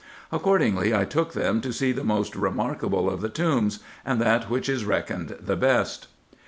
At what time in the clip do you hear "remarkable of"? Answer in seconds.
2.35-3.21